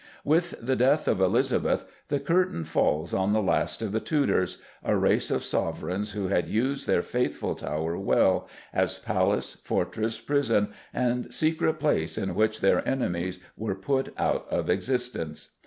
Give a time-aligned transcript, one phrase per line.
[0.25, 4.95] With the death of Elizabeth the curtain falls on the last of the Tudors a
[4.97, 11.31] race of sovereigns who had used their faithful Tower well, as palace, fortress, prison, and
[11.31, 15.49] secret place in which their enemies were put out of existence.